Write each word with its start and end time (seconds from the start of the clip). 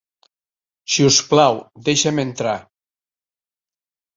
Si 0.93 1.05
us 1.09 1.19
plau, 1.33 1.61
deixa'm 1.91 2.23
entrar. 2.27 2.57